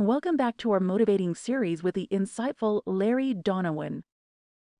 [0.00, 4.02] Welcome back to our motivating series with the insightful Larry Donowan.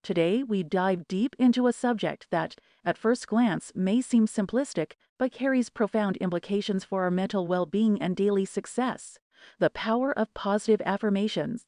[0.02, 2.54] Today, we dive deep into a subject that,
[2.86, 8.00] at first glance, may seem simplistic, but carries profound implications for our mental well being
[8.00, 9.18] and daily success
[9.58, 11.66] the power of positive affirmations.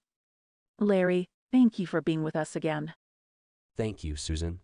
[0.79, 2.95] Larry, thank you for being with us again.
[3.77, 4.61] Thank you, Susan.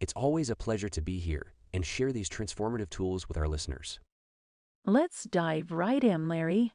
[0.00, 4.00] It's always a pleasure to be here and share these transformative tools with our listeners.
[4.86, 6.72] Let's dive right in, Larry.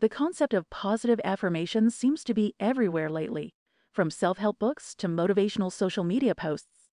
[0.00, 3.54] The concept of positive affirmations seems to be everywhere lately,
[3.90, 6.88] from self help books to motivational social media posts.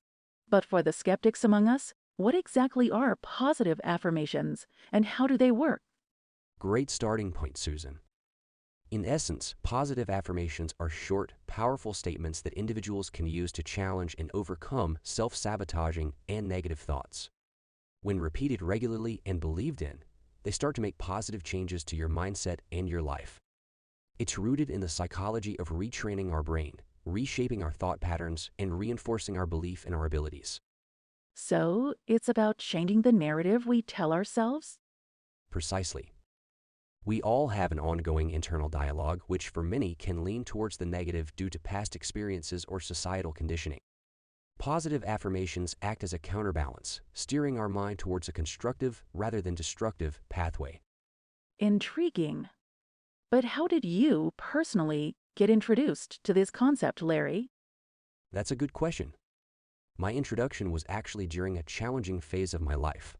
[0.49, 5.51] But for the skeptics among us, what exactly are positive affirmations and how do they
[5.51, 5.83] work?
[6.57, 7.99] Great starting point, Susan.
[8.89, 14.31] In essence, positive affirmations are short, powerful statements that individuals can use to challenge and
[14.33, 17.29] overcome self sabotaging and negative thoughts.
[18.01, 19.99] When repeated regularly and believed in,
[20.45, 23.41] they start to make positive changes to your mindset and your life.
[24.19, 26.73] It's rooted in the psychology of retraining our brain,
[27.03, 30.61] reshaping our thought patterns, and reinforcing our belief in our abilities.
[31.33, 34.77] So, it's about changing the narrative we tell ourselves?
[35.49, 36.13] Precisely.
[37.03, 41.35] We all have an ongoing internal dialogue, which for many can lean towards the negative
[41.35, 43.79] due to past experiences or societal conditioning.
[44.59, 50.19] Positive affirmations act as a counterbalance, steering our mind towards a constructive rather than destructive
[50.29, 50.79] pathway.
[51.59, 52.49] Intriguing.
[53.29, 57.49] But how did you, personally, get introduced to this concept, Larry?
[58.31, 59.13] That's a good question.
[59.97, 63.15] My introduction was actually during a challenging phase of my life.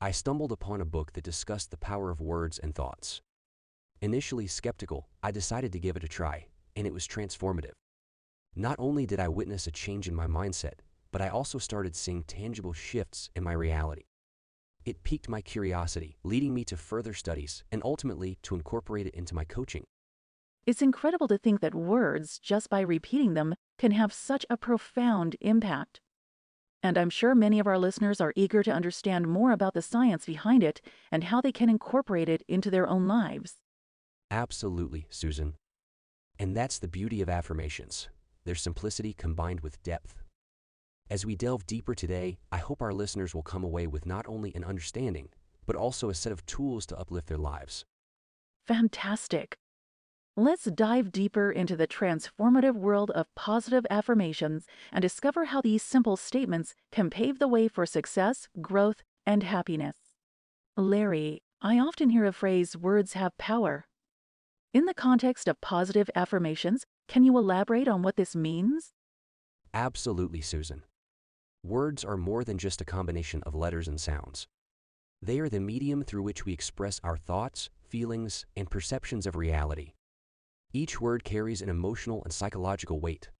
[0.00, 3.20] I stumbled upon a book that discussed the power of words and thoughts.
[4.00, 7.72] Initially skeptical, I decided to give it a try, and it was transformative.
[8.60, 10.80] Not only did I witness a change in my mindset,
[11.12, 14.06] but I also started seeing tangible shifts in my reality.
[14.84, 19.32] It piqued my curiosity, leading me to further studies and ultimately to incorporate it into
[19.32, 19.84] my coaching.
[20.66, 25.36] It's incredible to think that words, just by repeating them, can have such a profound
[25.40, 26.00] impact.
[26.82, 30.26] And I'm sure many of our listeners are eager to understand more about the science
[30.26, 30.80] behind it
[31.12, 33.54] and how they can incorporate it into their own lives.
[34.32, 35.54] Absolutely, Susan.
[36.40, 38.08] And that's the beauty of affirmations
[38.48, 40.22] their simplicity combined with depth.
[41.10, 44.54] As we delve deeper today, I hope our listeners will come away with not only
[44.54, 45.28] an understanding,
[45.66, 47.84] but also a set of tools to uplift their lives.
[48.66, 49.58] Fantastic!
[50.34, 56.16] Let's dive deeper into the transformative world of positive affirmations and discover how these simple
[56.16, 59.96] statements can pave the way for success, growth, and happiness.
[60.74, 63.88] Larry, I often hear a phrase, words have power.
[64.72, 68.92] In the context of positive affirmations, can you elaborate on what this means?
[69.74, 70.82] Absolutely, Susan.
[71.64, 74.46] Words are more than just a combination of letters and sounds.
[75.20, 79.94] They are the medium through which we express our thoughts, feelings, and perceptions of reality.
[80.72, 83.30] Each word carries an emotional and psychological weight.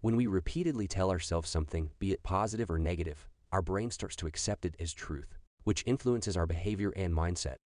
[0.00, 4.26] When we repeatedly tell ourselves something, be it positive or negative, our brain starts to
[4.26, 7.56] accept it as truth, which influences our behavior and mindset.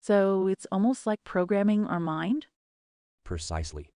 [0.00, 2.46] So it's almost like programming our mind?
[3.24, 3.90] Precisely.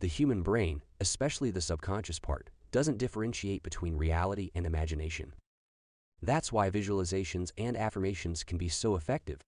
[0.00, 5.34] The human brain, especially the subconscious part, doesn't differentiate between reality and imagination.
[6.22, 9.42] That's why visualizations and affirmations can be so effective.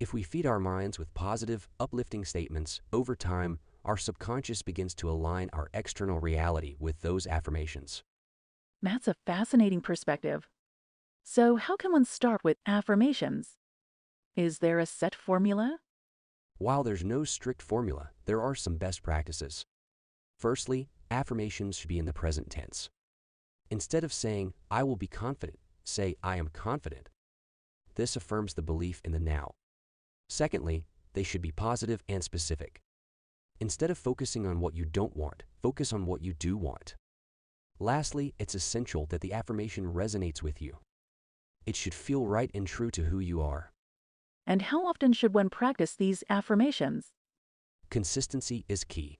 [0.00, 5.10] If we feed our minds with positive, uplifting statements, over time, our subconscious begins to
[5.10, 8.02] align our external reality with those affirmations.
[8.82, 10.48] That's a fascinating perspective.
[11.22, 13.58] So, how can one start with affirmations?
[14.34, 15.78] Is there a set formula?
[16.58, 19.64] While there's no strict formula, there are some best practices.
[20.38, 22.90] Firstly, affirmations should be in the present tense.
[23.70, 27.10] Instead of saying, I will be confident, say, I am confident.
[27.94, 29.52] This affirms the belief in the now.
[30.28, 32.80] Secondly, they should be positive and specific.
[33.60, 36.96] Instead of focusing on what you don't want, focus on what you do want.
[37.78, 40.78] Lastly, it's essential that the affirmation resonates with you.
[41.66, 43.70] It should feel right and true to who you are.
[44.48, 47.12] And how often should one practice these affirmations?
[47.90, 49.18] Consistency is key.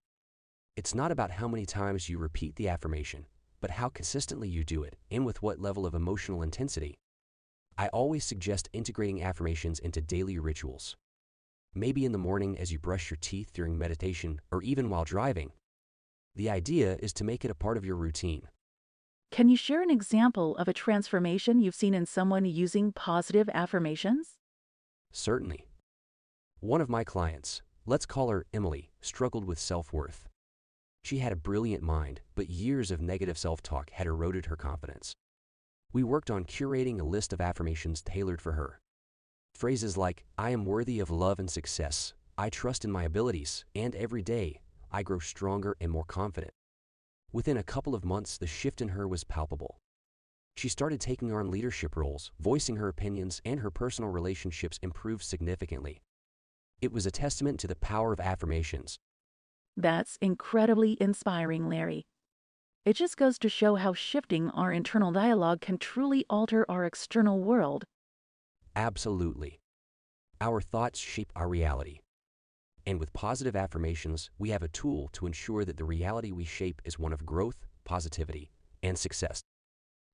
[0.74, 3.26] It's not about how many times you repeat the affirmation,
[3.60, 6.94] but how consistently you do it and with what level of emotional intensity.
[7.76, 10.96] I always suggest integrating affirmations into daily rituals.
[11.74, 15.52] Maybe in the morning as you brush your teeth during meditation or even while driving.
[16.36, 18.48] The idea is to make it a part of your routine.
[19.30, 24.37] Can you share an example of a transformation you've seen in someone using positive affirmations?
[25.12, 25.68] Certainly.
[26.60, 30.28] One of my clients, let's call her Emily, struggled with self worth.
[31.02, 35.14] She had a brilliant mind, but years of negative self talk had eroded her confidence.
[35.92, 38.80] We worked on curating a list of affirmations tailored for her.
[39.54, 43.96] Phrases like, I am worthy of love and success, I trust in my abilities, and
[43.96, 44.60] every day,
[44.92, 46.52] I grow stronger and more confident.
[47.32, 49.78] Within a couple of months, the shift in her was palpable.
[50.58, 56.02] She started taking on leadership roles, voicing her opinions, and her personal relationships improved significantly.
[56.80, 58.98] It was a testament to the power of affirmations.
[59.76, 62.06] That's incredibly inspiring, Larry.
[62.84, 67.38] It just goes to show how shifting our internal dialogue can truly alter our external
[67.38, 67.84] world.
[68.74, 69.60] Absolutely.
[70.40, 72.00] Our thoughts shape our reality.
[72.84, 76.82] And with positive affirmations, we have a tool to ensure that the reality we shape
[76.84, 78.50] is one of growth, positivity,
[78.82, 79.44] and success.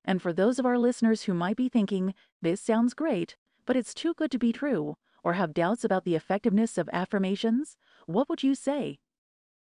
[0.05, 3.35] And for those of our listeners who might be thinking, this sounds great,
[3.65, 7.75] but it's too good to be true, or have doubts about the effectiveness of affirmations,
[8.05, 8.99] what would you say?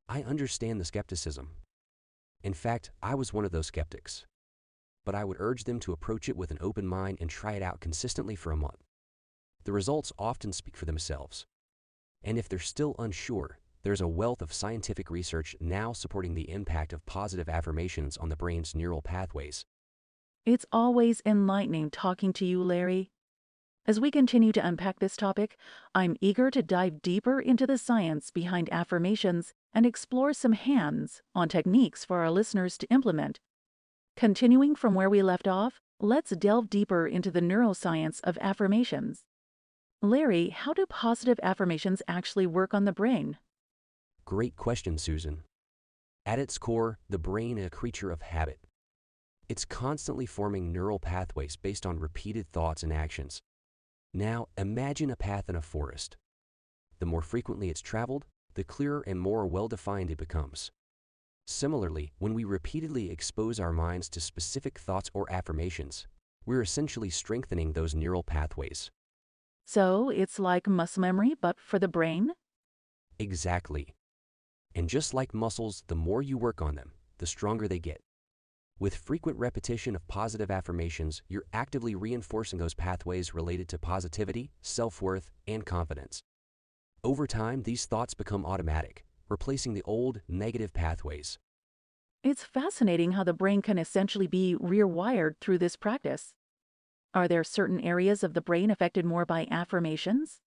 [0.07, 1.49] I understand the skepticism.
[2.43, 4.27] In fact, I was one of those skeptics.
[5.03, 7.63] But I would urge them to approach it with an open mind and try it
[7.63, 8.83] out consistently for a month.
[9.63, 11.47] The results often speak for themselves.
[12.23, 16.93] And if they're still unsure, there's a wealth of scientific research now supporting the impact
[16.93, 19.65] of positive affirmations on the brain's neural pathways.
[20.47, 23.11] It's always enlightening talking to you, Larry.
[23.85, 25.57] As we continue to unpack this topic,
[25.93, 31.49] I'm eager to dive deeper into the science behind affirmations and explore some hands on
[31.49, 33.41] techniques for our listeners to implement.
[34.15, 39.25] Continuing from where we left off, let's delve deeper into the neuroscience of affirmations.
[40.01, 43.37] Larry, how do positive affirmations actually work on the brain?
[44.23, 45.43] Great question, Susan.
[46.25, 48.59] At its core, the brain is a creature of habit.
[49.49, 53.41] It's constantly forming neural pathways based on repeated thoughts and actions.
[54.13, 56.17] Now, imagine a path in a forest.
[56.99, 60.71] The more frequently it's traveled, the clearer and more well defined it becomes.
[61.45, 66.07] Similarly, when we repeatedly expose our minds to specific thoughts or affirmations,
[66.45, 68.91] we're essentially strengthening those neural pathways.
[69.65, 72.31] So it's like muscle memory, but for the brain?
[73.17, 73.95] Exactly.
[74.75, 78.01] And just like muscles, the more you work on them, the stronger they get.
[78.79, 85.01] With frequent repetition of positive affirmations, you're actively reinforcing those pathways related to positivity, self
[85.01, 86.21] worth, and confidence.
[87.03, 91.39] Over time, these thoughts become automatic, replacing the old, negative pathways.
[92.23, 96.33] It's fascinating how the brain can essentially be rewired through this practice.
[97.15, 100.41] Are there certain areas of the brain affected more by affirmations?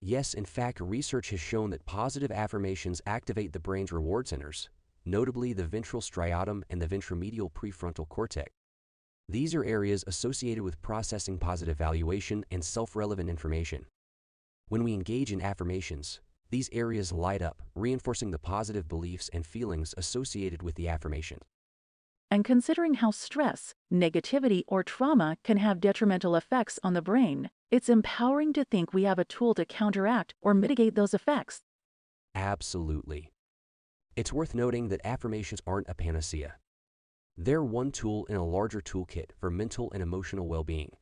[0.00, 4.68] Yes, in fact, research has shown that positive affirmations activate the brain's reward centers,
[5.06, 8.50] notably the ventral striatum and the ventromedial prefrontal cortex.
[9.28, 13.86] These are areas associated with processing positive valuation and self relevant information.
[14.68, 16.20] When we engage in affirmations,
[16.50, 21.38] these areas light up, reinforcing the positive beliefs and feelings associated with the affirmation
[22.30, 27.88] and considering how stress, negativity, or trauma can have detrimental effects on the brain, it's
[27.88, 31.62] empowering to think we have a tool to counteract or mitigate those effects.
[32.34, 33.30] Absolutely.
[34.16, 36.54] It's worth noting that affirmations aren't a panacea.
[37.36, 40.92] They're one tool in a larger toolkit for mental and emotional well being.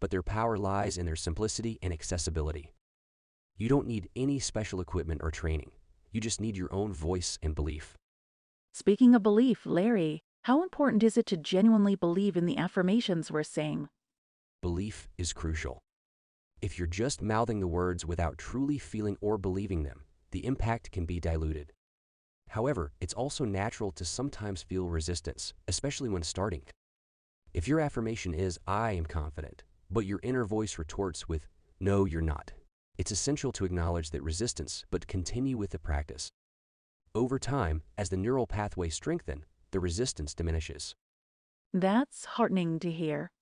[0.00, 2.72] But their power lies in their simplicity and accessibility.
[3.56, 5.70] You don't need any special equipment or training,
[6.10, 7.96] you just need your own voice and belief.
[8.72, 13.44] Speaking of belief, Larry, how important is it to genuinely believe in the affirmations we're
[13.44, 13.88] saying?
[14.60, 15.78] Belief is crucial.
[16.60, 20.02] If you're just mouthing the words without truly feeling or believing them,
[20.32, 21.73] the impact can be diluted.
[22.54, 26.62] However, it's also natural to sometimes feel resistance, especially when starting.
[27.52, 31.48] If your affirmation is, I am confident, but your inner voice retorts with,
[31.80, 32.52] No, you're not,
[32.96, 36.30] it's essential to acknowledge that resistance, but continue with the practice.
[37.12, 40.94] Over time, as the neural pathways strengthen, the resistance diminishes.
[41.72, 43.32] That's heartening to hear.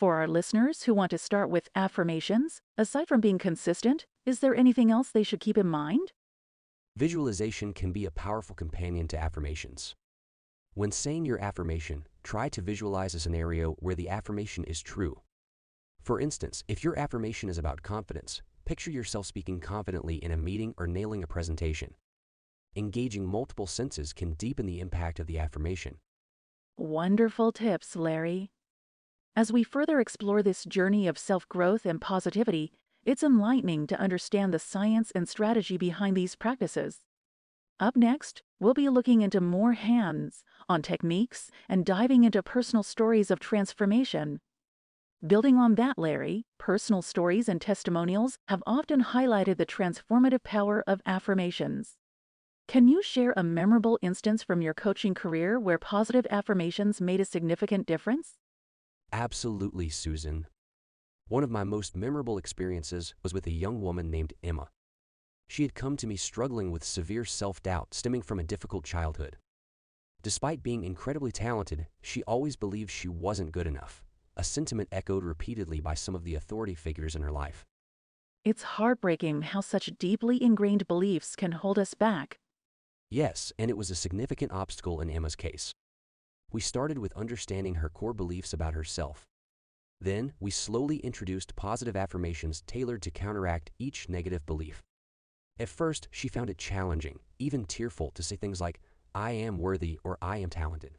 [0.00, 4.56] For our listeners who want to start with affirmations, aside from being consistent, is there
[4.56, 6.10] anything else they should keep in mind?
[6.96, 9.94] Visualization can be a powerful companion to affirmations.
[10.74, 15.22] When saying your affirmation, try to visualize a scenario where the affirmation is true.
[16.02, 20.74] For instance, if your affirmation is about confidence, picture yourself speaking confidently in a meeting
[20.76, 21.94] or nailing a presentation.
[22.76, 25.96] Engaging multiple senses can deepen the impact of the affirmation.
[26.76, 28.50] Wonderful tips, Larry.
[29.34, 32.72] As we further explore this journey of self growth and positivity,
[33.04, 37.00] it's enlightening to understand the science and strategy behind these practices.
[37.80, 43.30] Up next, we'll be looking into more hands on techniques and diving into personal stories
[43.30, 44.40] of transformation.
[45.26, 51.02] Building on that, Larry, personal stories and testimonials have often highlighted the transformative power of
[51.06, 51.96] affirmations.
[52.68, 57.24] Can you share a memorable instance from your coaching career where positive affirmations made a
[57.24, 58.34] significant difference?
[59.12, 60.46] Absolutely, Susan.
[61.32, 64.68] One of my most memorable experiences was with a young woman named Emma.
[65.48, 69.38] She had come to me struggling with severe self doubt stemming from a difficult childhood.
[70.22, 74.02] Despite being incredibly talented, she always believed she wasn't good enough,
[74.36, 77.64] a sentiment echoed repeatedly by some of the authority figures in her life.
[78.44, 82.36] It's heartbreaking how such deeply ingrained beliefs can hold us back.
[83.08, 85.72] Yes, and it was a significant obstacle in Emma's case.
[86.52, 89.26] We started with understanding her core beliefs about herself.
[90.02, 94.82] Then, we slowly introduced positive affirmations tailored to counteract each negative belief.
[95.60, 98.80] At first, she found it challenging, even tearful, to say things like,
[99.14, 100.98] I am worthy or I am talented.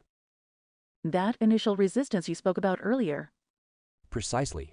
[1.04, 3.28] That initial resistance you spoke about earlier.
[4.08, 4.72] Precisely.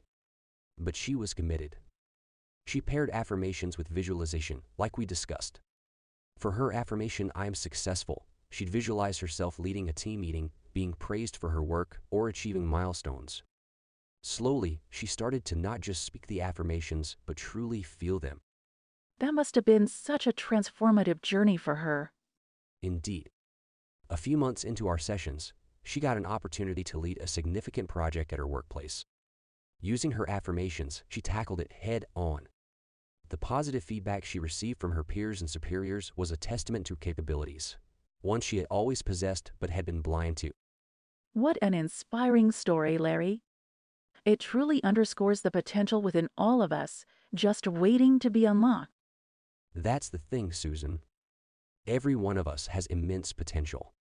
[0.78, 1.76] But she was committed.
[2.66, 5.60] She paired affirmations with visualization, like we discussed.
[6.38, 11.36] For her affirmation, I am successful, she'd visualize herself leading a team meeting, being praised
[11.36, 13.44] for her work, or achieving milestones.
[14.22, 18.42] Slowly, she started to not just speak the affirmations, but truly feel them.
[19.20, 22.12] That must have been such a transformative journey for her.
[22.82, 23.30] Indeed.
[24.10, 28.32] A few months into our sessions, she got an opportunity to lead a significant project
[28.34, 29.06] at her workplace.
[29.80, 32.48] Using her affirmations, she tackled it head on.
[33.30, 37.00] The positive feedback she received from her peers and superiors was a testament to her
[37.00, 37.78] capabilities,
[38.22, 40.52] one she had always possessed but had been blind to.
[41.34, 43.42] What an inspiring story, Larry.
[44.24, 48.92] It truly underscores the potential within all of us, just waiting to be unlocked.
[49.74, 51.00] That's the thing, Susan.
[51.88, 53.94] Every one of us has immense potential.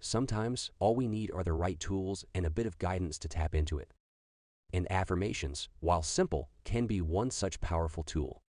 [0.00, 3.54] Sometimes all we need are the right tools and a bit of guidance to tap
[3.54, 3.92] into it.
[4.72, 8.42] And affirmations, while simple, can be one such powerful tool.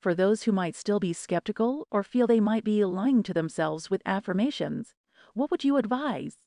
[0.00, 3.88] For those who might still be skeptical or feel they might be lying to themselves
[3.88, 4.94] with affirmations,
[5.32, 6.38] what would you advise?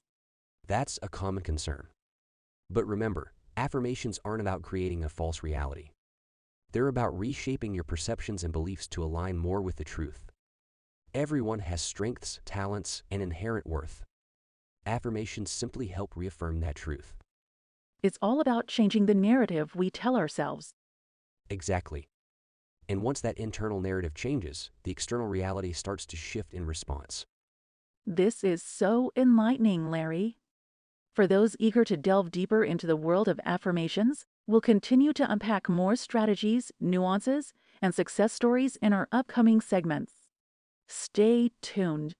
[0.67, 1.87] That's a common concern.
[2.69, 5.89] But remember, affirmations aren't about creating a false reality.
[6.71, 10.31] They're about reshaping your perceptions and beliefs to align more with the truth.
[11.13, 14.03] Everyone has strengths, talents, and inherent worth.
[14.85, 17.15] Affirmations simply help reaffirm that truth.
[18.03, 20.73] It's all about changing the narrative we tell ourselves.
[21.49, 22.07] Exactly.
[22.87, 27.25] And once that internal narrative changes, the external reality starts to shift in response.
[28.05, 30.37] This is so enlightening, Larry.
[31.17, 35.67] For those eager to delve deeper into the world of affirmations, we'll continue to unpack
[35.67, 40.13] more strategies, nuances, and success stories in our upcoming segments.
[40.87, 42.13] Stay tuned.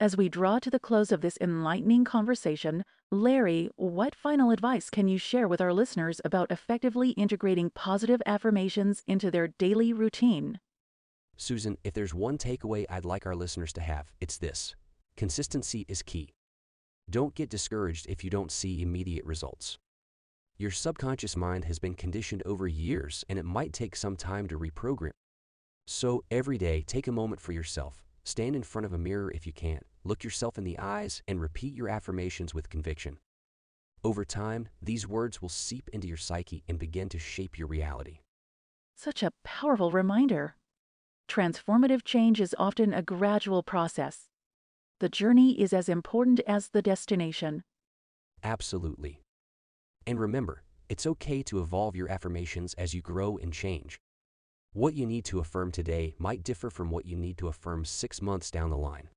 [0.00, 5.06] As we draw to the close of this enlightening conversation, Larry, what final advice can
[5.06, 10.60] you share with our listeners about effectively integrating positive affirmations into their daily routine?
[11.36, 14.74] Susan, if there's one takeaway I'd like our listeners to have, it's this
[15.14, 16.33] consistency is key.
[17.10, 19.78] Don't get discouraged if you don't see immediate results.
[20.56, 24.58] Your subconscious mind has been conditioned over years and it might take some time to
[24.58, 25.10] reprogram.
[25.86, 28.02] So every day, take a moment for yourself.
[28.24, 29.80] Stand in front of a mirror if you can.
[30.02, 33.18] Look yourself in the eyes and repeat your affirmations with conviction.
[34.02, 38.20] Over time, these words will seep into your psyche and begin to shape your reality.
[38.96, 40.56] Such a powerful reminder.
[41.28, 44.28] Transformative change is often a gradual process.
[45.04, 47.62] The journey is as important as the destination.
[48.42, 49.20] Absolutely.
[50.06, 53.98] And remember, it's okay to evolve your affirmations as you grow and change.
[54.72, 58.22] What you need to affirm today might differ from what you need to affirm six
[58.22, 59.10] months down the line.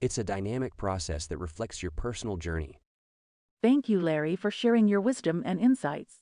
[0.00, 2.78] It's a dynamic process that reflects your personal journey.
[3.60, 6.18] Thank you, Larry, for sharing your wisdom and insights.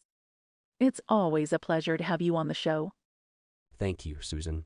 [0.81, 2.93] It's always a pleasure to have you on the show.
[3.79, 4.65] Thank you, Susan.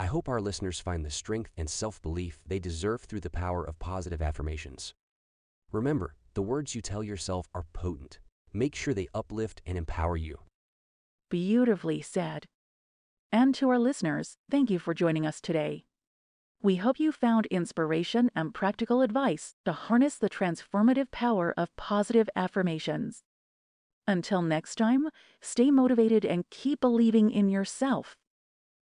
[0.00, 3.64] I hope our listeners find the strength and self belief they deserve through the power
[3.64, 4.94] of positive affirmations.
[5.72, 8.20] Remember, the words you tell yourself are potent.
[8.52, 10.38] Make sure they uplift and empower you.
[11.30, 12.46] Beautifully said.
[13.32, 15.84] And to our listeners, thank you for joining us today.
[16.62, 22.30] We hope you found inspiration and practical advice to harness the transformative power of positive
[22.36, 23.24] affirmations.
[24.06, 25.08] Until next time,
[25.40, 28.16] stay motivated and keep believing in yourself.